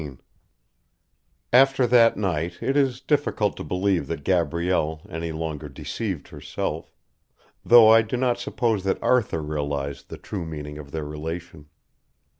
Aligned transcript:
XV 0.01 0.17
After 1.53 1.85
that 1.85 2.17
night 2.17 2.57
it 2.59 2.75
is 2.75 3.01
difficult 3.01 3.55
to 3.57 3.63
believe 3.63 4.07
that 4.07 4.23
Gabrielle 4.23 5.01
any 5.07 5.31
longer 5.31 5.69
deceived 5.69 6.29
herself, 6.29 6.91
though 7.63 7.87
I 7.89 8.01
do 8.01 8.17
not 8.17 8.39
suppose 8.39 8.83
that 8.83 8.97
Arthur 9.03 9.43
realised 9.43 10.09
the 10.09 10.17
true 10.17 10.43
meaning 10.47 10.79
of 10.79 10.89
their 10.89 11.05
relation. 11.05 11.67